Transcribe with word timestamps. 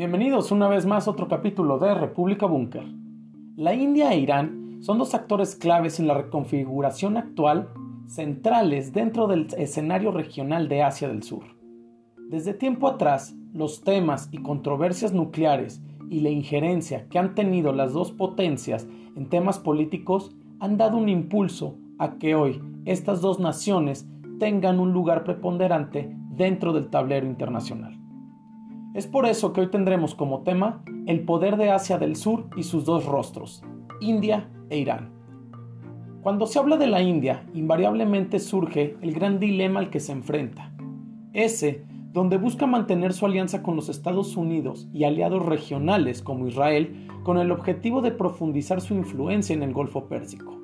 Bienvenidos 0.00 0.50
una 0.50 0.66
vez 0.66 0.86
más 0.86 1.06
a 1.06 1.10
otro 1.10 1.28
capítulo 1.28 1.78
de 1.78 1.92
República 1.94 2.46
Búnker. 2.46 2.86
La 3.56 3.74
India 3.74 4.10
e 4.14 4.18
Irán 4.18 4.78
son 4.80 4.96
dos 4.96 5.14
actores 5.14 5.54
claves 5.54 6.00
en 6.00 6.06
la 6.06 6.14
reconfiguración 6.14 7.18
actual, 7.18 7.68
centrales 8.06 8.94
dentro 8.94 9.26
del 9.26 9.48
escenario 9.58 10.10
regional 10.10 10.70
de 10.70 10.82
Asia 10.82 11.06
del 11.06 11.22
Sur. 11.22 11.44
Desde 12.30 12.54
tiempo 12.54 12.88
atrás, 12.88 13.36
los 13.52 13.82
temas 13.82 14.30
y 14.32 14.38
controversias 14.38 15.12
nucleares 15.12 15.82
y 16.08 16.20
la 16.20 16.30
injerencia 16.30 17.06
que 17.10 17.18
han 17.18 17.34
tenido 17.34 17.74
las 17.74 17.92
dos 17.92 18.10
potencias 18.10 18.88
en 19.16 19.28
temas 19.28 19.58
políticos 19.58 20.34
han 20.60 20.78
dado 20.78 20.96
un 20.96 21.10
impulso 21.10 21.76
a 21.98 22.16
que 22.16 22.34
hoy 22.34 22.62
estas 22.86 23.20
dos 23.20 23.38
naciones 23.38 24.08
tengan 24.38 24.80
un 24.80 24.94
lugar 24.94 25.24
preponderante 25.24 26.10
dentro 26.30 26.72
del 26.72 26.88
tablero 26.88 27.26
internacional. 27.26 27.99
Es 28.92 29.06
por 29.06 29.24
eso 29.26 29.52
que 29.52 29.60
hoy 29.60 29.70
tendremos 29.70 30.16
como 30.16 30.42
tema 30.42 30.82
el 31.06 31.24
poder 31.24 31.56
de 31.56 31.70
Asia 31.70 31.96
del 31.96 32.16
Sur 32.16 32.48
y 32.56 32.64
sus 32.64 32.84
dos 32.84 33.06
rostros, 33.06 33.62
India 34.00 34.50
e 34.68 34.78
Irán. 34.78 35.12
Cuando 36.22 36.44
se 36.46 36.58
habla 36.58 36.76
de 36.76 36.88
la 36.88 37.00
India, 37.00 37.46
invariablemente 37.54 38.40
surge 38.40 38.96
el 39.00 39.12
gran 39.12 39.38
dilema 39.38 39.78
al 39.78 39.90
que 39.90 40.00
se 40.00 40.10
enfrenta, 40.10 40.72
ese 41.32 41.84
donde 42.12 42.36
busca 42.36 42.66
mantener 42.66 43.12
su 43.12 43.26
alianza 43.26 43.62
con 43.62 43.76
los 43.76 43.88
Estados 43.88 44.36
Unidos 44.36 44.88
y 44.92 45.04
aliados 45.04 45.46
regionales 45.46 46.20
como 46.20 46.48
Israel 46.48 47.06
con 47.22 47.38
el 47.38 47.52
objetivo 47.52 48.02
de 48.02 48.10
profundizar 48.10 48.80
su 48.80 48.94
influencia 48.94 49.54
en 49.54 49.62
el 49.62 49.72
Golfo 49.72 50.08
Pérsico, 50.08 50.60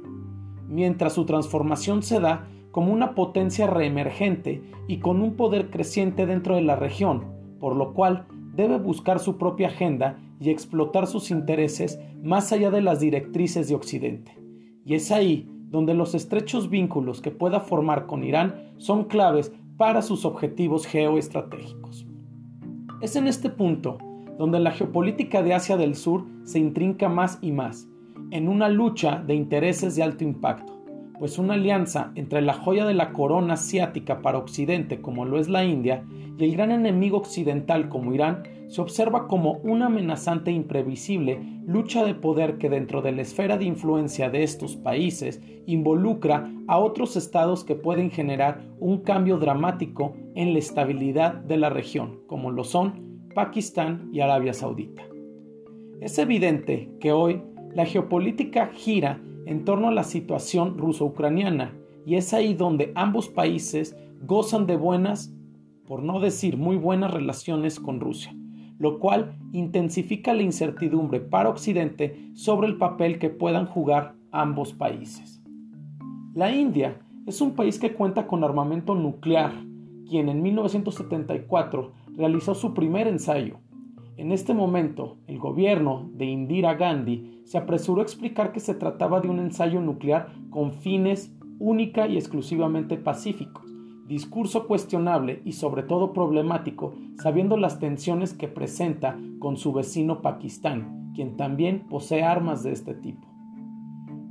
mientras 0.66 1.12
su 1.12 1.26
transformación 1.26 2.02
se 2.02 2.18
da 2.18 2.48
como 2.72 2.92
una 2.92 3.14
potencia 3.14 3.68
reemergente 3.68 4.64
y 4.88 4.98
con 4.98 5.22
un 5.22 5.36
poder 5.36 5.70
creciente 5.70 6.26
dentro 6.26 6.56
de 6.56 6.62
la 6.62 6.74
región, 6.74 7.35
por 7.60 7.76
lo 7.76 7.92
cual 7.94 8.26
debe 8.54 8.78
buscar 8.78 9.18
su 9.18 9.36
propia 9.36 9.68
agenda 9.68 10.18
y 10.40 10.50
explotar 10.50 11.06
sus 11.06 11.30
intereses 11.30 11.98
más 12.22 12.52
allá 12.52 12.70
de 12.70 12.82
las 12.82 13.00
directrices 13.00 13.68
de 13.68 13.74
Occidente. 13.74 14.38
Y 14.84 14.94
es 14.94 15.10
ahí 15.10 15.48
donde 15.70 15.94
los 15.94 16.14
estrechos 16.14 16.70
vínculos 16.70 17.20
que 17.20 17.30
pueda 17.30 17.60
formar 17.60 18.06
con 18.06 18.24
Irán 18.24 18.72
son 18.76 19.04
claves 19.04 19.52
para 19.76 20.02
sus 20.02 20.24
objetivos 20.24 20.86
geoestratégicos. 20.86 22.06
Es 23.00 23.16
en 23.16 23.26
este 23.26 23.50
punto 23.50 23.98
donde 24.38 24.60
la 24.60 24.70
geopolítica 24.70 25.42
de 25.42 25.54
Asia 25.54 25.76
del 25.76 25.94
Sur 25.94 26.24
se 26.44 26.58
intrinca 26.58 27.08
más 27.08 27.38
y 27.42 27.52
más, 27.52 27.88
en 28.30 28.48
una 28.48 28.68
lucha 28.68 29.22
de 29.26 29.34
intereses 29.34 29.96
de 29.96 30.02
alto 30.02 30.24
impacto, 30.24 30.75
pues 31.18 31.38
una 31.38 31.54
alianza 31.54 32.12
entre 32.14 32.40
la 32.42 32.54
joya 32.54 32.86
de 32.86 32.94
la 32.94 33.12
corona 33.12 33.54
asiática 33.54 34.22
para 34.22 34.38
Occidente 34.38 35.00
como 35.00 35.24
lo 35.24 35.38
es 35.38 35.48
la 35.48 35.64
India 35.64 36.04
y 36.38 36.44
el 36.44 36.52
gran 36.52 36.72
enemigo 36.72 37.18
occidental 37.18 37.88
como 37.88 38.12
Irán 38.12 38.42
se 38.68 38.80
observa 38.80 39.28
como 39.28 39.52
una 39.62 39.86
amenazante 39.86 40.50
e 40.50 40.54
imprevisible 40.54 41.40
lucha 41.66 42.04
de 42.04 42.14
poder 42.14 42.58
que 42.58 42.68
dentro 42.68 43.02
de 43.02 43.12
la 43.12 43.22
esfera 43.22 43.56
de 43.56 43.64
influencia 43.64 44.30
de 44.30 44.42
estos 44.42 44.76
países 44.76 45.40
involucra 45.66 46.50
a 46.66 46.78
otros 46.78 47.16
estados 47.16 47.64
que 47.64 47.74
pueden 47.74 48.10
generar 48.10 48.62
un 48.78 48.98
cambio 49.02 49.38
dramático 49.38 50.14
en 50.34 50.52
la 50.52 50.58
estabilidad 50.58 51.34
de 51.34 51.56
la 51.56 51.70
región, 51.70 52.20
como 52.26 52.50
lo 52.50 52.64
son 52.64 53.28
Pakistán 53.34 54.08
y 54.12 54.20
Arabia 54.20 54.52
Saudita. 54.52 55.02
Es 56.00 56.18
evidente 56.18 56.90
que 57.00 57.12
hoy 57.12 57.42
la 57.74 57.84
geopolítica 57.84 58.68
gira 58.68 59.20
en 59.46 59.64
torno 59.64 59.88
a 59.88 59.92
la 59.92 60.04
situación 60.04 60.76
ruso-ucraniana 60.76 61.72
y 62.04 62.16
es 62.16 62.34
ahí 62.34 62.54
donde 62.54 62.92
ambos 62.94 63.28
países 63.28 63.96
gozan 64.22 64.66
de 64.66 64.76
buenas, 64.76 65.32
por 65.86 66.02
no 66.02 66.20
decir 66.20 66.56
muy 66.56 66.76
buenas 66.76 67.12
relaciones 67.12 67.80
con 67.80 68.00
Rusia, 68.00 68.34
lo 68.78 68.98
cual 68.98 69.38
intensifica 69.52 70.34
la 70.34 70.42
incertidumbre 70.42 71.20
para 71.20 71.48
Occidente 71.48 72.30
sobre 72.34 72.66
el 72.66 72.76
papel 72.76 73.18
que 73.18 73.30
puedan 73.30 73.66
jugar 73.66 74.14
ambos 74.32 74.72
países. 74.72 75.42
La 76.34 76.52
India 76.52 77.00
es 77.26 77.40
un 77.40 77.52
país 77.52 77.78
que 77.78 77.94
cuenta 77.94 78.26
con 78.26 78.44
armamento 78.44 78.94
nuclear, 78.94 79.52
quien 80.08 80.28
en 80.28 80.42
1974 80.42 81.92
realizó 82.16 82.54
su 82.54 82.74
primer 82.74 83.08
ensayo, 83.08 83.58
en 84.18 84.32
este 84.32 84.54
momento, 84.54 85.18
el 85.26 85.38
gobierno 85.38 86.08
de 86.14 86.24
Indira 86.24 86.74
Gandhi 86.74 87.42
se 87.44 87.58
apresuró 87.58 88.00
a 88.00 88.04
explicar 88.04 88.50
que 88.50 88.60
se 88.60 88.74
trataba 88.74 89.20
de 89.20 89.28
un 89.28 89.38
ensayo 89.38 89.82
nuclear 89.82 90.32
con 90.48 90.72
fines 90.72 91.36
única 91.58 92.06
y 92.06 92.16
exclusivamente 92.16 92.96
pacíficos, 92.96 93.70
discurso 94.06 94.66
cuestionable 94.66 95.42
y 95.44 95.52
sobre 95.52 95.82
todo 95.82 96.14
problemático, 96.14 96.94
sabiendo 97.16 97.58
las 97.58 97.78
tensiones 97.78 98.32
que 98.32 98.48
presenta 98.48 99.18
con 99.38 99.58
su 99.58 99.74
vecino 99.74 100.22
Pakistán, 100.22 101.12
quien 101.14 101.36
también 101.36 101.86
posee 101.86 102.22
armas 102.22 102.62
de 102.62 102.72
este 102.72 102.94
tipo. 102.94 103.28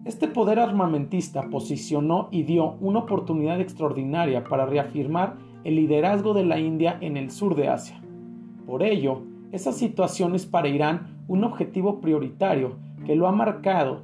Este 0.03 0.28
poder 0.28 0.59
armamentista 0.59 1.50
posicionó 1.51 2.29
y 2.31 2.41
dio 2.41 2.74
una 2.79 3.00
oportunidad 3.00 3.62
extraordinaria 3.62 4.44
para 4.44 4.66
reafirmar 4.66 5.38
el 5.63 5.75
liderazgo 5.75 6.34
de 6.34 6.45
la 6.45 6.59
India 6.59 6.97
en 7.01 7.18
el 7.18 7.29
sur 7.29 7.56
de 7.56 7.69
Asia. 7.69 8.01
Por 8.66 8.81
ello, 8.81 9.22
esa 9.55 9.71
situación 9.71 10.35
es 10.35 10.45
para 10.45 10.67
Irán 10.67 11.23
un 11.29 11.45
objetivo 11.45 12.01
prioritario 12.01 12.75
que 13.05 13.16
lo 13.16 13.25
ha 13.27 13.31
marcado, 13.31 14.01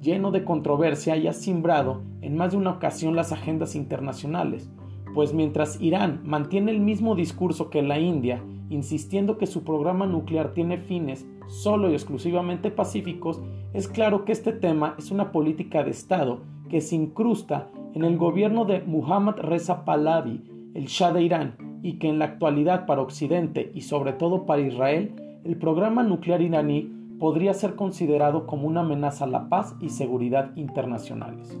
lleno 0.00 0.30
de 0.30 0.44
controversia 0.44 1.16
y 1.18 1.28
ha 1.28 1.34
simbrado 1.34 2.00
en 2.22 2.36
más 2.36 2.52
de 2.52 2.56
una 2.56 2.70
ocasión 2.70 3.14
las 3.14 3.30
agendas 3.30 3.74
internacionales, 3.74 4.70
pues 5.12 5.34
mientras 5.34 5.78
Irán 5.80 6.22
mantiene 6.24 6.70
el 6.70 6.80
mismo 6.80 7.14
discurso 7.14 7.68
que 7.68 7.82
la 7.82 7.98
India, 7.98 8.42
insistiendo 8.70 9.36
que 9.36 9.46
su 9.46 9.62
programa 9.62 10.06
nuclear 10.06 10.54
tiene 10.54 10.78
fines 10.78 11.26
solo 11.48 11.90
y 11.90 11.92
exclusivamente 11.92 12.70
pacíficos, 12.70 13.42
es 13.74 13.88
claro 13.88 14.24
que 14.24 14.32
este 14.32 14.52
tema 14.52 14.94
es 14.98 15.10
una 15.10 15.32
política 15.32 15.84
de 15.84 15.90
Estado 15.90 16.40
que 16.70 16.80
se 16.80 16.96
incrusta 16.96 17.68
en 17.94 18.04
el 18.04 18.16
gobierno 18.16 18.64
de 18.64 18.80
Muhammad 18.80 19.36
Reza 19.36 19.84
Pahlavi, 19.84 20.42
el 20.72 20.86
Shah 20.86 21.12
de 21.12 21.22
Irán, 21.22 21.56
y 21.84 21.98
que 21.98 22.08
en 22.08 22.18
la 22.18 22.24
actualidad 22.24 22.86
para 22.86 23.02
Occidente 23.02 23.70
y 23.74 23.82
sobre 23.82 24.14
todo 24.14 24.46
para 24.46 24.62
Israel, 24.62 25.14
el 25.44 25.58
programa 25.58 26.02
nuclear 26.02 26.40
iraní 26.40 26.90
podría 27.20 27.52
ser 27.52 27.76
considerado 27.76 28.46
como 28.46 28.66
una 28.66 28.80
amenaza 28.80 29.26
a 29.26 29.28
la 29.28 29.50
paz 29.50 29.76
y 29.82 29.90
seguridad 29.90 30.56
internacionales. 30.56 31.60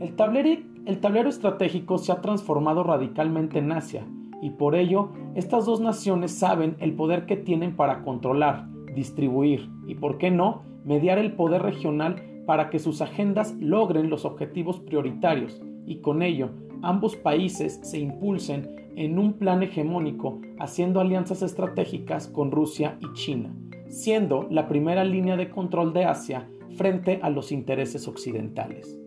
El 0.00 0.16
tablero, 0.16 1.28
estratégico 1.28 1.98
se 1.98 2.12
ha 2.12 2.22
transformado 2.22 2.82
radicalmente 2.82 3.58
en 3.58 3.72
Asia 3.72 4.06
y 4.40 4.50
por 4.50 4.74
ello 4.74 5.10
estas 5.34 5.66
dos 5.66 5.82
naciones 5.82 6.32
saben 6.32 6.74
el 6.80 6.94
poder 6.94 7.26
que 7.26 7.36
tienen 7.36 7.76
para 7.76 8.02
controlar, 8.04 8.68
distribuir 8.94 9.68
y, 9.86 9.96
por 9.96 10.16
qué 10.16 10.30
no, 10.30 10.62
mediar 10.86 11.18
el 11.18 11.32
poder 11.32 11.60
regional 11.60 12.22
para 12.46 12.70
que 12.70 12.78
sus 12.78 13.02
agendas 13.02 13.54
logren 13.60 14.08
los 14.08 14.24
objetivos 14.24 14.80
prioritarios 14.80 15.60
y 15.84 15.96
con 15.96 16.22
ello 16.22 16.48
ambos 16.80 17.16
países 17.16 17.80
se 17.82 17.98
impulsen 17.98 18.77
en 18.96 19.18
un 19.18 19.34
plan 19.34 19.62
hegemónico 19.62 20.40
haciendo 20.58 21.00
alianzas 21.00 21.42
estratégicas 21.42 22.28
con 22.28 22.50
Rusia 22.50 22.98
y 23.00 23.12
China, 23.14 23.54
siendo 23.88 24.46
la 24.50 24.68
primera 24.68 25.04
línea 25.04 25.36
de 25.36 25.50
control 25.50 25.92
de 25.92 26.04
Asia 26.04 26.48
frente 26.76 27.20
a 27.22 27.30
los 27.30 27.52
intereses 27.52 28.08
occidentales. 28.08 28.98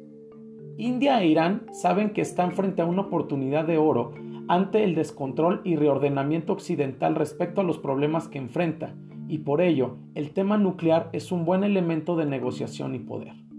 India 0.78 1.22
e 1.22 1.28
Irán 1.28 1.66
saben 1.74 2.12
que 2.12 2.22
están 2.22 2.54
frente 2.54 2.82
a 2.82 2.86
una 2.86 3.02
oportunidad 3.02 3.66
de 3.66 3.78
oro 3.78 4.14
ante 4.48 4.84
el 4.84 4.96
descontrol 4.96 5.62
y 5.64 5.76
reordenamiento 5.76 6.54
occidental 6.54 7.16
respecto 7.16 7.62
a 7.62 7.64
los 7.64 7.78
problemas 7.78 8.28
que 8.28 8.40
enfrenta, 8.40 8.96
y 9.28 9.40
por 9.40 9.62
ello 9.62 9.98
el 10.16 10.32
tema 10.32 10.58
nuclear 10.58 11.10
es 11.14 11.32
un 11.32 11.46
buen 11.46 11.64
elemento 11.64 12.16
de 12.16 12.26
negociación 12.26 12.96
y 12.96 13.00
poder. 13.00 13.51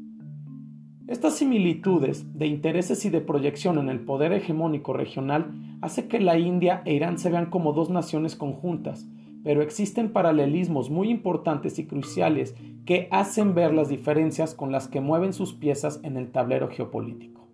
Estas 1.08 1.34
similitudes 1.34 2.38
de 2.38 2.46
intereses 2.46 3.04
y 3.04 3.10
de 3.10 3.20
proyección 3.20 3.78
en 3.78 3.88
el 3.88 4.00
poder 4.00 4.32
hegemónico 4.32 4.92
regional 4.92 5.50
hace 5.80 6.06
que 6.06 6.20
la 6.20 6.38
India 6.38 6.80
e 6.84 6.94
Irán 6.94 7.18
se 7.18 7.28
vean 7.28 7.46
como 7.46 7.72
dos 7.72 7.90
naciones 7.90 8.36
conjuntas, 8.36 9.08
pero 9.42 9.62
existen 9.62 10.12
paralelismos 10.12 10.90
muy 10.90 11.10
importantes 11.10 11.80
y 11.80 11.86
cruciales 11.86 12.54
que 12.86 13.08
hacen 13.10 13.54
ver 13.54 13.74
las 13.74 13.88
diferencias 13.88 14.54
con 14.54 14.70
las 14.70 14.86
que 14.86 15.00
mueven 15.00 15.32
sus 15.32 15.54
piezas 15.54 16.00
en 16.04 16.16
el 16.16 16.30
tablero 16.30 16.68
geopolítico. 16.68 17.48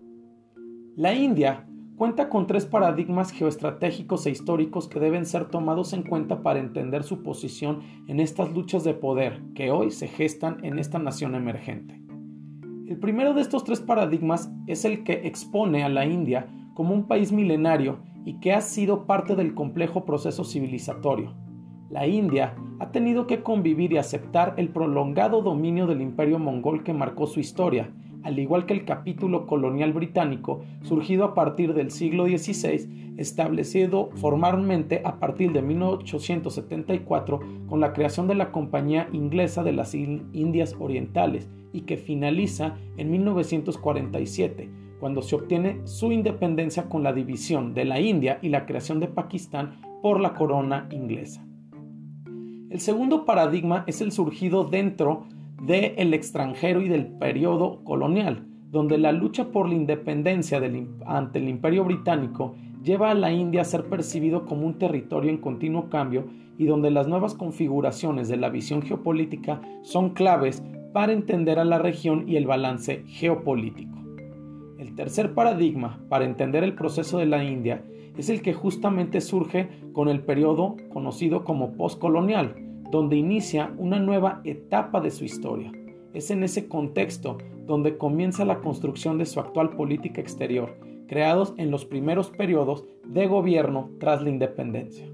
La 0.94 1.14
India 1.14 1.66
cuenta 1.96 2.28
con 2.28 2.46
tres 2.46 2.66
paradigmas 2.66 3.32
geoestratégicos 3.32 4.26
e 4.26 4.30
históricos 4.30 4.88
que 4.88 5.00
deben 5.00 5.24
ser 5.24 5.46
tomados 5.46 5.94
en 5.94 6.02
cuenta 6.02 6.42
para 6.42 6.60
entender 6.60 7.02
su 7.02 7.22
posición 7.22 7.80
en 8.08 8.20
estas 8.20 8.52
luchas 8.52 8.84
de 8.84 8.92
poder 8.92 9.40
que 9.54 9.70
hoy 9.70 9.90
se 9.90 10.06
gestan 10.06 10.62
en 10.64 10.78
esta 10.78 10.98
nación 10.98 11.34
emergente. 11.34 12.07
El 12.88 12.96
primero 12.96 13.35
de 13.35 13.43
estos 13.43 13.64
tres 13.64 13.82
paradigmas 13.82 14.50
es 14.67 14.87
el 14.87 15.05
que 15.05 15.26
expone 15.26 15.85
a 15.85 15.90
la 15.90 16.06
India 16.06 16.46
como 16.73 16.94
un 16.94 17.06
país 17.06 17.32
milenario 17.32 17.99
y 18.25 18.40
que 18.40 18.55
ha 18.55 18.62
sido 18.62 19.05
parte 19.05 19.37
del 19.37 19.52
complejo 19.55 20.06
proceso 20.06 20.43
civilizatorio. 20.43 21.35
La 21.90 22.06
India 22.06 22.55
ha 22.79 22.90
tenido 22.90 23.26
que 23.26 23.43
convivir 23.43 23.93
y 23.93 23.99
aceptar 23.99 24.55
el 24.56 24.70
prolongado 24.70 25.43
dominio 25.43 25.87
del 25.87 26.00
imperio 26.00 26.38
mongol 26.38 26.82
que 26.82 26.94
marcó 26.94 27.26
su 27.26 27.40
historia, 27.40 27.93
al 28.28 28.38
igual 28.38 28.66
que 28.66 28.75
el 28.75 28.84
capítulo 28.84 29.46
colonial 29.46 29.94
británico, 29.94 30.60
surgido 30.82 31.25
a 31.25 31.34
partir 31.34 31.72
del 31.72 31.90
siglo 31.90 32.26
XVI, 32.26 33.14
establecido 33.16 34.10
formalmente 34.16 35.00
a 35.02 35.19
partir 35.19 35.52
de 35.52 35.62
1874 35.62 37.40
con 37.66 37.80
la 37.80 37.94
creación 37.94 38.28
de 38.28 38.34
la 38.34 38.52
Compañía 38.52 39.08
Inglesa 39.12 39.62
de 39.62 39.72
las 39.72 39.94
Indias 39.94 40.76
Orientales 40.78 41.48
y 41.72 41.80
que 41.82 41.96
finaliza 41.96 42.76
en 42.98 43.10
1947, 43.10 44.69
cuando 45.00 45.22
se 45.22 45.34
obtiene 45.34 45.80
su 45.84 46.12
independencia 46.12 46.90
con 46.90 47.02
la 47.02 47.14
división 47.14 47.72
de 47.72 47.86
la 47.86 47.98
India 47.98 48.40
y 48.42 48.50
la 48.50 48.66
creación 48.66 49.00
de 49.00 49.08
Pakistán 49.08 49.80
por 50.02 50.20
la 50.20 50.34
corona 50.34 50.86
inglesa. 50.90 51.46
El 52.69 52.80
segundo 52.80 53.25
paradigma 53.25 53.84
es 53.86 54.02
el 54.02 54.12
surgido 54.12 54.64
dentro 54.64 55.25
del 55.62 56.14
extranjero 56.14 56.81
y 56.82 56.88
del 56.88 57.06
periodo 57.06 57.82
colonial, 57.84 58.46
donde 58.70 58.99
la 58.99 59.12
lucha 59.12 59.50
por 59.50 59.69
la 59.69 59.75
independencia 59.75 60.60
ante 61.06 61.38
el 61.38 61.49
imperio 61.49 61.84
británico 61.84 62.55
lleva 62.82 63.10
a 63.10 63.14
la 63.14 63.32
India 63.32 63.62
a 63.62 63.64
ser 63.64 63.84
percibido 63.84 64.46
como 64.46 64.66
un 64.66 64.78
territorio 64.78 65.31
en 65.31 65.38
continuo 65.38 65.90
cambio 65.90 66.26
y 66.58 66.66
donde 66.66 66.90
las 66.90 67.08
nuevas 67.08 67.34
configuraciones 67.34 68.28
de 68.28 68.37
la 68.37 68.50
visión 68.50 68.82
geopolítica 68.82 69.60
son 69.82 70.10
claves 70.10 70.62
para 70.93 71.12
entender 71.12 71.58
a 71.58 71.64
la 71.64 71.78
región 71.78 72.28
y 72.28 72.37
el 72.37 72.46
balance 72.46 73.04
geopolítico. 73.06 73.99
El 74.78 74.94
tercer 74.94 75.34
paradigma 75.34 76.00
para 76.08 76.25
entender 76.25 76.62
el 76.64 76.75
proceso 76.75 77.19
de 77.19 77.26
la 77.26 77.44
India 77.44 77.84
es 78.16 78.28
el 78.31 78.43
que 78.43 78.52
justamente 78.52 79.20
surge 79.20 79.69
con 79.93 80.08
el 80.08 80.20
periodo 80.20 80.76
conocido 80.93 81.44
como 81.44 81.72
postcolonial, 81.72 82.54
donde 82.90 83.17
inicia 83.17 83.73
una 83.79 83.99
nueva 83.99 84.40
etapa 84.44 85.00
de 85.00 85.11
su 85.11 85.25
historia. 85.25 85.73
Es 86.14 86.31
en 86.31 86.43
ese 86.43 86.69
contexto 86.69 87.38
donde 87.67 87.99
comienza 87.99 88.44
la 88.44 88.61
construcción 88.61 89.19
de 89.19 89.26
su 89.26 89.40
actual 89.40 89.70
política 89.70 90.20
exterior, 90.20 90.79
creados 91.06 91.55
en 91.58 91.70
los 91.70 91.85
primeros 91.85 92.31
periodos 92.31 92.85
de 93.05 93.26
gobierno 93.26 93.90
tras 94.00 94.23
la 94.23 94.31
independencia. 94.31 95.06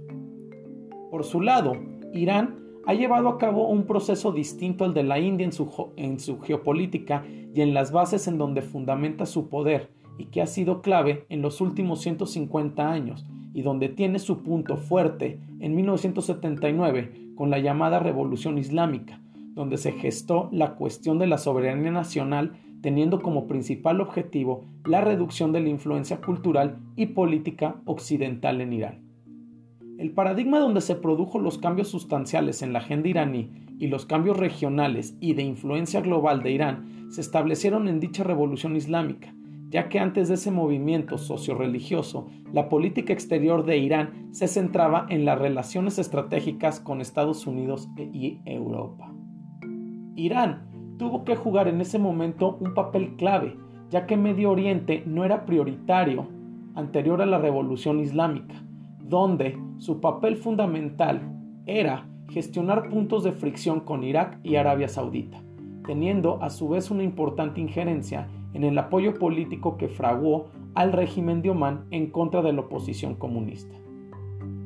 Por 1.11 1.25
su 1.25 1.41
lado, 1.41 1.73
Irán 2.13 2.61
ha 2.87 2.95
llevado 2.95 3.29
a 3.29 3.39
cabo 3.39 3.69
un 3.69 3.85
proceso 3.85 4.31
distinto 4.31 4.85
al 4.85 4.95
de 4.95 5.03
la 5.03 5.19
India 5.19 5.45
en 5.45 5.53
su, 5.53 5.93
en 5.97 6.21
su 6.21 6.41
geopolítica 6.41 7.25
y 7.27 7.61
en 7.61 7.75
las 7.75 7.93
bases 7.93 8.29
en 8.29 8.39
donde 8.39 8.63
fundamenta 8.63 9.27
su 9.27 9.49
poder, 9.49 9.91
y 10.17 10.27
que 10.27 10.43
ha 10.43 10.47
sido 10.47 10.81
clave 10.81 11.27
en 11.29 11.43
los 11.43 11.61
últimos 11.61 12.01
150 12.03 12.89
años 12.91 13.25
y 13.55 13.63
donde 13.63 13.89
tiene 13.89 14.19
su 14.19 14.43
punto 14.43 14.77
fuerte 14.77 15.41
en 15.61 15.75
1979 15.77 17.31
con 17.37 17.51
la 17.51 17.61
llamada 17.61 18.01
Revolución 18.01 18.59
Islámica, 18.59 19.21
donde 19.55 19.79
se 19.79 19.93
gestó 19.93 20.49
la 20.53 20.75
cuestión 20.75 21.19
de 21.19 21.29
la 21.29 21.39
soberanía 21.39 21.93
nacional 21.93 22.53
teniendo 22.83 23.23
como 23.23 23.47
principal 23.47 24.03
objetivo 24.03 24.67
la 24.85 25.01
reducción 25.01 25.53
de 25.53 25.61
la 25.61 25.71
influencia 25.71 26.21
cultural 26.21 26.77
y 26.97 27.07
política 27.07 27.77
occidental 27.87 28.61
en 28.61 28.73
Irán. 28.75 29.05
El 29.97 30.11
paradigma 30.11 30.59
donde 30.59 30.81
se 30.81 30.97
produjo 30.97 31.39
los 31.39 31.57
cambios 31.57 31.89
sustanciales 31.89 32.61
en 32.61 32.73
la 32.73 32.81
agenda 32.81 33.09
iraní 33.09 33.53
y 33.79 33.87
los 33.87 34.05
cambios 34.05 34.37
regionales 34.37 35.17
y 35.21 35.35
de 35.35 35.45
influencia 35.45 36.01
global 36.01 36.43
de 36.43 36.51
Irán 36.51 37.07
se 37.11 37.21
establecieron 37.21 37.89
en 37.89 38.01
dicha 38.01 38.25
revolución 38.25 38.77
islámica, 38.77 39.33
ya 39.71 39.89
que 39.89 39.99
antes 39.99 40.29
de 40.29 40.35
ese 40.35 40.51
movimiento 40.51 41.19
socio-religioso, 41.19 42.27
la 42.53 42.69
política 42.69 43.13
exterior 43.13 43.65
de 43.65 43.79
Irán 43.79 44.29
se 44.33 44.49
centraba 44.49 45.07
en 45.09 45.25
las 45.25 45.39
relaciones 45.39 45.99
estratégicas 45.99 46.81
con 46.81 47.01
Estados 47.01 47.47
Unidos 47.47 47.89
y 47.97 48.41
Europa. 48.45 49.13
Irán 50.17 50.95
tuvo 50.99 51.25
que 51.25 51.37
jugar 51.37 51.69
en 51.69 51.81
ese 51.81 51.99
momento 51.99 52.57
un 52.61 52.75
papel 52.75 53.17
clave, 53.17 53.57
ya 53.91 54.07
que 54.07 54.17
Medio 54.17 54.51
Oriente 54.51 55.03
no 55.07 55.25
era 55.25 55.45
prioritario 55.45 56.29
anterior 56.75 57.23
a 57.23 57.27
la 57.27 57.39
Revolución 57.39 58.01
Islámica, 58.01 58.55
donde 59.01 59.59
su 59.79 60.01
papel 60.01 60.37
fundamental 60.37 61.21
era 61.67 62.09
gestionar 62.31 62.89
puntos 62.89 63.25
de 63.25 63.33
fricción 63.33 63.81
con 63.81 64.03
Irak 64.05 64.39
y 64.43 64.57
Arabia 64.57 64.89
Saudita, 64.89 65.43
teniendo 65.87 66.43
a 66.43 66.51
su 66.51 66.69
vez 66.69 66.91
una 66.91 67.03
importante 67.03 67.61
injerencia 67.61 68.29
en 68.55 68.65
el 68.65 68.79
apoyo 68.79 69.15
político 69.15 69.77
que 69.77 69.89
fraguó 69.89 70.47
al 70.75 70.93
régimen 70.93 71.43
de 71.43 71.51
Omán 71.51 71.85
en 71.91 72.11
contra 72.11 72.41
de 72.43 72.53
la 72.53 72.63
oposición 72.63 73.15
comunista. 73.15 73.75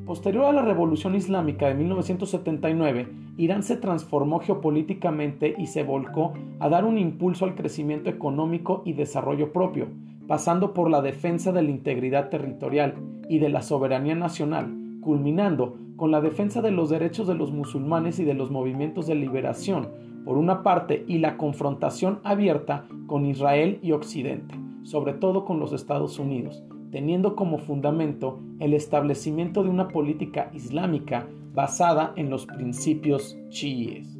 Posterior 0.05 0.45
a 0.45 0.53
la 0.53 0.63
Revolución 0.63 1.13
Islámica 1.13 1.67
de 1.67 1.75
1979, 1.75 3.07
Irán 3.37 3.61
se 3.61 3.77
transformó 3.77 4.39
geopolíticamente 4.39 5.53
y 5.57 5.67
se 5.67 5.83
volcó 5.83 6.33
a 6.59 6.67
dar 6.67 6.83
un 6.83 6.97
impulso 6.97 7.45
al 7.45 7.53
crecimiento 7.53 8.09
económico 8.09 8.81
y 8.85 8.93
desarrollo 8.93 9.53
propio, 9.53 9.87
pasando 10.27 10.73
por 10.73 10.89
la 10.89 11.01
defensa 11.01 11.51
de 11.51 11.61
la 11.61 11.69
integridad 11.69 12.29
territorial 12.29 12.95
y 13.29 13.37
de 13.37 13.49
la 13.49 13.61
soberanía 13.61 14.15
nacional, 14.15 14.75
culminando 15.01 15.77
con 15.95 16.11
la 16.11 16.21
defensa 16.21 16.61
de 16.61 16.71
los 16.71 16.89
derechos 16.89 17.27
de 17.27 17.35
los 17.35 17.51
musulmanes 17.51 18.19
y 18.19 18.23
de 18.23 18.33
los 18.33 18.49
movimientos 18.49 19.05
de 19.05 19.15
liberación, 19.15 19.89
por 20.25 20.37
una 20.37 20.63
parte, 20.63 21.05
y 21.07 21.19
la 21.19 21.37
confrontación 21.37 22.19
abierta 22.23 22.85
con 23.07 23.25
Israel 23.25 23.79
y 23.81 23.91
Occidente, 23.91 24.55
sobre 24.83 25.13
todo 25.13 25.45
con 25.45 25.59
los 25.59 25.73
Estados 25.73 26.19
Unidos, 26.19 26.63
teniendo 26.91 27.35
como 27.35 27.57
fundamento 27.57 28.39
el 28.59 28.73
establecimiento 28.73 29.63
de 29.63 29.69
una 29.69 29.87
política 29.87 30.49
islámica 30.53 31.27
basada 31.53 32.13
en 32.15 32.29
los 32.29 32.45
principios 32.45 33.37
chiíes. 33.49 34.17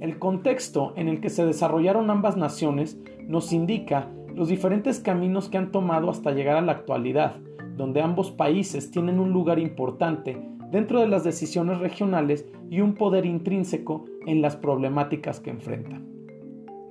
El 0.00 0.18
contexto 0.18 0.94
en 0.96 1.08
el 1.08 1.20
que 1.20 1.28
se 1.28 1.44
desarrollaron 1.44 2.10
ambas 2.10 2.36
naciones 2.36 2.98
nos 3.28 3.52
indica 3.52 4.08
los 4.34 4.48
diferentes 4.48 5.00
caminos 5.00 5.48
que 5.48 5.58
han 5.58 5.70
tomado 5.70 6.10
hasta 6.10 6.32
llegar 6.32 6.56
a 6.56 6.62
la 6.62 6.72
actualidad, 6.72 7.36
donde 7.76 8.00
ambos 8.00 8.30
países 8.30 8.90
tienen 8.90 9.20
un 9.20 9.32
lugar 9.32 9.58
importante 9.58 10.40
dentro 10.70 11.00
de 11.00 11.08
las 11.08 11.24
decisiones 11.24 11.78
regionales 11.78 12.46
y 12.70 12.80
un 12.80 12.94
poder 12.94 13.26
intrínseco 13.26 14.04
en 14.26 14.42
las 14.42 14.56
problemáticas 14.56 15.40
que 15.40 15.50
enfrentan. 15.50 16.06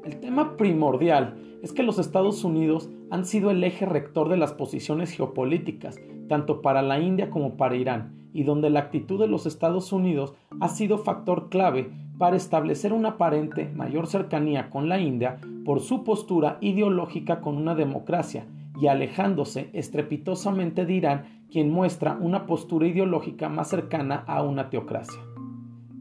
El 0.04 0.20
tema 0.20 0.58
primordial 0.58 1.36
es 1.62 1.74
que 1.74 1.84
los 1.84 2.00
Estados 2.00 2.44
Unidos 2.44 2.90
han 3.10 3.26
sido 3.26 3.52
el 3.52 3.64
eje 3.64 3.86
rector 3.86 4.30
de 4.30 4.38
las 4.38 4.54
posiciones 4.54 5.12
geopolíticas, 5.12 6.00
tanto 6.28 6.62
para 6.62 6.82
la 6.82 7.00
India 7.00 7.30
como 7.30 7.58
para 7.58 7.76
Irán, 7.76 8.20
y 8.34 8.44
donde 8.44 8.70
la 8.70 8.82
actitud 8.82 9.20
de 9.20 9.28
los 9.28 9.46
Estados 9.46 9.92
Unidos 9.92 10.34
ha 10.60 10.70
sido 10.70 11.00
factor 11.00 11.50
clave 11.50 11.90
para 12.18 12.36
establecer 12.36 12.94
una 12.94 13.10
aparente 13.10 13.72
mayor 13.74 14.08
cercanía 14.08 14.70
con 14.70 14.88
la 14.88 15.00
India 15.00 15.40
por 15.66 15.80
su 15.80 16.04
postura 16.04 16.58
ideológica 16.62 17.42
con 17.42 17.58
una 17.58 17.76
democracia 17.76 18.46
y 18.80 18.88
alejándose 18.88 19.70
estrepitosamente 19.74 20.86
de 20.86 20.94
Irán, 20.94 21.44
quien 21.52 21.72
muestra 21.72 22.18
una 22.20 22.46
postura 22.46 22.88
ideológica 22.88 23.50
más 23.50 23.70
cercana 23.70 24.24
a 24.28 24.44
una 24.44 24.70
teocracia. 24.70 25.20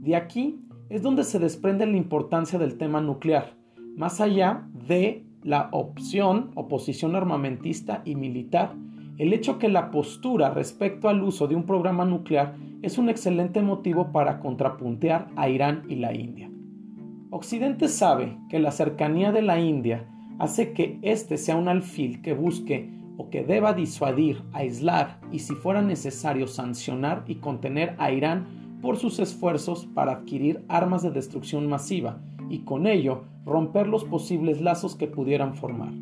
De 0.01 0.15
aquí 0.15 0.61
es 0.89 1.03
donde 1.03 1.25
se 1.25 1.39
desprende 1.39 1.87
la 1.87 1.97
importancia 1.97 2.59
del 2.59 2.79
tema 2.79 3.01
nuclear, 3.01 3.55
más 3.97 4.21
allá 4.21 4.67
de 4.87 5.25
la 5.43 5.69
opción 5.73 6.51
o 6.55 6.69
posición 6.69 7.17
armamentista 7.17 8.03
y 8.05 8.15
militar, 8.15 8.75
el 9.19 9.33
hecho 9.33 9.59
que 9.59 9.69
la 9.69 9.91
postura 9.91 10.51
respecto 10.51 11.09
al 11.09 11.23
uso 11.23 11.49
de 11.49 11.57
un 11.57 11.65
programa 11.65 12.05
nuclear 12.05 12.55
es 12.83 12.99
un 12.99 13.09
excelente 13.09 13.61
motivo 13.61 14.13
para 14.13 14.39
contrapuntear 14.39 15.29
a 15.35 15.49
Irán 15.49 15.83
y 15.89 15.97
la 15.97 16.15
India. 16.15 16.49
Occidente 17.31 17.89
sabe 17.89 18.39
que 18.49 18.61
la 18.61 18.71
cercanía 18.71 19.33
de 19.33 19.43
la 19.43 19.59
India 19.59 20.09
hace 20.39 20.73
que 20.73 20.99
éste 21.03 21.37
sea 21.37 21.57
un 21.57 21.69
alfil 21.69 22.23
que 22.23 22.35
busque 22.35 22.91
o 23.17 23.31
que 23.31 23.43
deba 23.43 23.73
disuadir, 23.73 24.43
aislar 24.53 25.21
y 25.33 25.41
si 25.41 25.55
fuera 25.55 25.83
necesario 25.83 26.47
sancionar 26.47 27.25
y 27.27 27.37
contener 27.37 27.95
a 27.99 28.13
Irán 28.13 28.79
por 28.81 28.97
sus 28.97 29.19
esfuerzos 29.19 29.87
para 29.87 30.13
adquirir 30.13 30.65
armas 30.69 31.03
de 31.03 31.11
destrucción 31.11 31.69
masiva 31.69 32.21
y 32.49 32.61
con 32.61 32.87
ello 32.87 33.25
romper 33.45 33.89
los 33.89 34.05
posibles 34.05 34.61
lazos 34.61 34.95
que 34.95 35.09
pudieran 35.09 35.55
formar. 35.55 35.93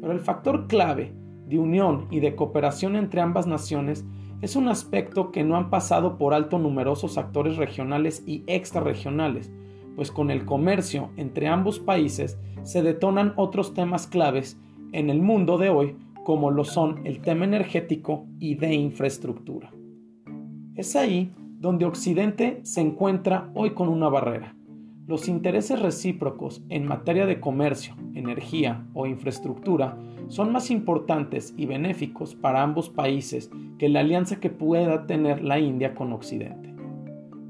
Pero 0.00 0.12
el 0.12 0.20
factor 0.20 0.68
clave 0.68 1.12
de 1.46 1.58
unión 1.58 2.06
y 2.10 2.20
de 2.20 2.36
cooperación 2.36 2.94
entre 2.94 3.20
ambas 3.20 3.46
naciones 3.46 4.04
es 4.40 4.56
un 4.56 4.68
aspecto 4.68 5.32
que 5.32 5.44
no 5.44 5.56
han 5.56 5.68
pasado 5.68 6.16
por 6.16 6.32
alto 6.32 6.58
numerosos 6.58 7.18
actores 7.18 7.56
regionales 7.56 8.22
y 8.26 8.44
extrarregionales, 8.46 9.52
pues 10.00 10.10
con 10.10 10.30
el 10.30 10.46
comercio 10.46 11.10
entre 11.18 11.46
ambos 11.46 11.78
países 11.78 12.38
se 12.62 12.82
detonan 12.82 13.34
otros 13.36 13.74
temas 13.74 14.06
claves 14.06 14.58
en 14.92 15.10
el 15.10 15.20
mundo 15.20 15.58
de 15.58 15.68
hoy 15.68 15.94
como 16.24 16.50
lo 16.50 16.64
son 16.64 17.06
el 17.06 17.20
tema 17.20 17.44
energético 17.44 18.24
y 18.38 18.54
de 18.54 18.72
infraestructura. 18.72 19.70
Es 20.74 20.96
ahí 20.96 21.34
donde 21.58 21.84
Occidente 21.84 22.60
se 22.62 22.80
encuentra 22.80 23.50
hoy 23.52 23.74
con 23.74 23.90
una 23.90 24.08
barrera. 24.08 24.56
Los 25.06 25.28
intereses 25.28 25.78
recíprocos 25.78 26.64
en 26.70 26.86
materia 26.86 27.26
de 27.26 27.38
comercio, 27.38 27.94
energía 28.14 28.86
o 28.94 29.06
infraestructura 29.06 29.98
son 30.28 30.50
más 30.50 30.70
importantes 30.70 31.52
y 31.58 31.66
benéficos 31.66 32.34
para 32.34 32.62
ambos 32.62 32.88
países 32.88 33.50
que 33.76 33.90
la 33.90 34.00
alianza 34.00 34.40
que 34.40 34.48
pueda 34.48 35.06
tener 35.06 35.42
la 35.42 35.58
India 35.58 35.94
con 35.94 36.14
Occidente. 36.14 36.69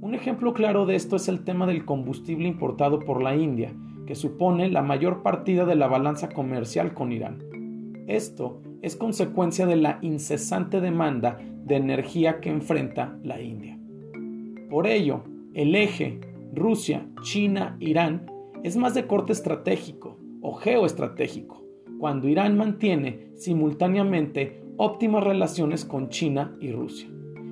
Un 0.03 0.15
ejemplo 0.15 0.55
claro 0.55 0.87
de 0.87 0.97
esto 0.97 1.17
es 1.17 1.29
el 1.29 1.45
tema 1.45 1.67
del 1.67 1.85
combustible 1.85 2.49
importado 2.49 3.01
por 3.01 3.23
la 3.23 3.37
India, 3.37 3.75
que 4.07 4.15
supone 4.15 4.71
la 4.71 4.81
mayor 4.81 5.23
partida 5.23 5.67
de 5.67 5.75
la 5.77 5.89
balanza 5.89 6.31
comercial 6.31 6.95
con 6.95 7.13
Irán. 7.13 8.05
Esto 8.07 8.63
es 8.81 8.97
consecuencia 8.97 9.67
de 9.67 9.77
la 9.77 9.99
incesante 10.01 10.81
demanda 10.81 11.39
de 11.67 11.77
energía 11.77 12.41
que 12.41 12.49
enfrenta 12.49 13.19
la 13.23 13.43
India. 13.43 13.79
Por 14.71 14.87
ello, 14.87 15.23
el 15.53 15.75
eje 15.75 16.19
Rusia, 16.55 17.07
China, 17.21 17.77
Irán 17.79 18.27
es 18.63 18.79
más 18.79 18.95
de 18.95 19.07
corte 19.07 19.33
estratégico 19.33 20.17
o 20.41 20.55
geoestratégico, 20.55 21.63
cuando 21.99 22.27
Irán 22.27 22.57
mantiene 22.57 23.33
simultáneamente 23.37 24.63
óptimas 24.79 25.25
relaciones 25.25 25.85
con 25.85 26.09
China 26.09 26.57
y 26.59 26.73
Rusia, 26.73 27.11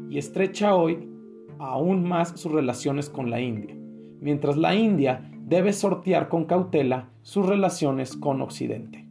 y 0.09 0.17
estrecha 0.17 0.75
hoy 0.75 1.18
aún 1.59 2.09
más 2.09 2.41
sus 2.41 2.53
relaciones 2.53 3.09
con 3.09 3.31
la 3.31 3.41
India, 3.41 3.75
mientras 4.21 4.57
la 4.57 4.75
India 4.75 5.31
debe 5.41 5.73
sortear 5.73 6.29
con 6.29 6.45
cautela 6.45 7.09
sus 7.23 7.47
relaciones 7.47 8.17
con 8.17 8.43
Occidente. 8.43 9.07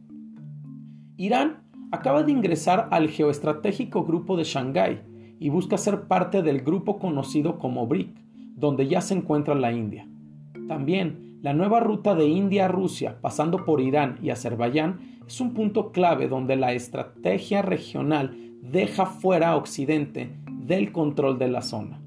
Irán 1.16 1.62
acaba 1.90 2.22
de 2.22 2.32
ingresar 2.32 2.88
al 2.90 3.08
geoestratégico 3.08 4.04
grupo 4.04 4.36
de 4.36 4.44
Shanghái 4.44 5.00
y 5.40 5.48
busca 5.50 5.78
ser 5.78 6.02
parte 6.02 6.42
del 6.42 6.60
grupo 6.60 6.98
conocido 6.98 7.58
como 7.58 7.86
BRIC, 7.86 8.10
donde 8.54 8.86
ya 8.88 9.00
se 9.00 9.14
encuentra 9.14 9.54
la 9.54 9.72
India. 9.72 10.06
También, 10.66 11.38
la 11.42 11.54
nueva 11.54 11.80
ruta 11.80 12.14
de 12.14 12.26
India 12.26 12.66
a 12.66 12.68
Rusia, 12.68 13.18
pasando 13.20 13.64
por 13.64 13.80
Irán 13.80 14.18
y 14.22 14.30
Azerbaiyán, 14.30 15.18
es 15.26 15.40
un 15.40 15.54
punto 15.54 15.92
clave 15.92 16.28
donde 16.28 16.56
la 16.56 16.72
estrategia 16.72 17.62
regional 17.62 18.36
deja 18.62 19.06
fuera 19.06 19.50
a 19.50 19.56
Occidente 19.56 20.36
del 20.50 20.90
control 20.92 21.38
de 21.38 21.48
la 21.48 21.62
zona. 21.62 22.00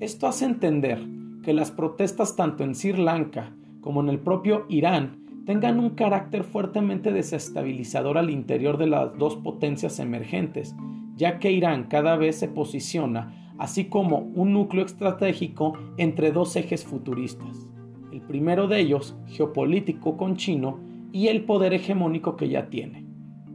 Esto 0.00 0.26
hace 0.26 0.46
entender 0.46 0.98
que 1.42 1.52
las 1.52 1.70
protestas 1.70 2.34
tanto 2.34 2.64
en 2.64 2.74
Sri 2.74 2.94
Lanka 2.94 3.54
como 3.82 4.00
en 4.00 4.08
el 4.08 4.18
propio 4.18 4.64
Irán 4.70 5.26
tengan 5.44 5.78
un 5.78 5.90
carácter 5.90 6.42
fuertemente 6.42 7.12
desestabilizador 7.12 8.16
al 8.16 8.30
interior 8.30 8.78
de 8.78 8.86
las 8.86 9.16
dos 9.18 9.36
potencias 9.36 9.98
emergentes, 9.98 10.74
ya 11.16 11.38
que 11.38 11.52
Irán 11.52 11.84
cada 11.84 12.16
vez 12.16 12.36
se 12.36 12.48
posiciona 12.48 13.52
así 13.58 13.90
como 13.90 14.20
un 14.34 14.54
núcleo 14.54 14.86
estratégico 14.86 15.74
entre 15.98 16.32
dos 16.32 16.56
ejes 16.56 16.82
futuristas. 16.82 17.68
El 18.10 18.22
primero 18.22 18.68
de 18.68 18.80
ellos, 18.80 19.18
geopolítico 19.26 20.16
con 20.16 20.36
Chino, 20.36 20.80
y 21.12 21.28
el 21.28 21.44
poder 21.44 21.74
hegemónico 21.74 22.36
que 22.36 22.48
ya 22.48 22.70
tiene. 22.70 23.04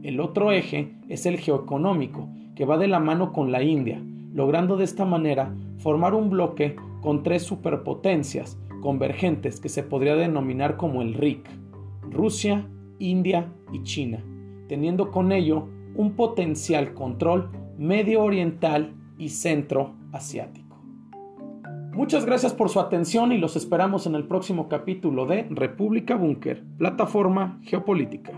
El 0.04 0.20
otro 0.20 0.52
eje 0.52 0.94
es 1.08 1.26
el 1.26 1.38
geoeconómico, 1.38 2.28
que 2.54 2.64
va 2.64 2.78
de 2.78 2.86
la 2.86 3.00
mano 3.00 3.32
con 3.32 3.50
la 3.50 3.64
India, 3.64 4.00
logrando 4.36 4.76
de 4.76 4.84
esta 4.84 5.06
manera 5.06 5.52
formar 5.78 6.14
un 6.14 6.28
bloque 6.28 6.76
con 7.00 7.22
tres 7.22 7.42
superpotencias 7.42 8.60
convergentes 8.82 9.60
que 9.60 9.70
se 9.70 9.82
podría 9.82 10.14
denominar 10.14 10.76
como 10.76 11.00
el 11.00 11.14
RIC. 11.14 11.48
Rusia, 12.10 12.68
India 12.98 13.50
y 13.72 13.82
China, 13.82 14.22
teniendo 14.68 15.10
con 15.10 15.32
ello 15.32 15.68
un 15.94 16.12
potencial 16.12 16.92
control 16.92 17.50
medio 17.78 18.22
oriental 18.22 18.94
y 19.16 19.30
centro 19.30 19.94
asiático. 20.12 20.76
Muchas 21.94 22.26
gracias 22.26 22.52
por 22.52 22.68
su 22.68 22.78
atención 22.78 23.32
y 23.32 23.38
los 23.38 23.56
esperamos 23.56 24.06
en 24.06 24.14
el 24.16 24.26
próximo 24.26 24.68
capítulo 24.68 25.24
de 25.24 25.46
República 25.48 26.14
Búnker, 26.14 26.62
plataforma 26.76 27.58
geopolítica. 27.62 28.32